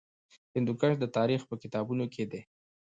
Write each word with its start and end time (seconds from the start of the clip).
هندوکش 0.55 0.93
د 0.99 1.05
تاریخ 1.17 1.41
په 1.49 1.55
کتابونو 1.61 2.05
کې 2.13 2.23
دی. 2.31 2.41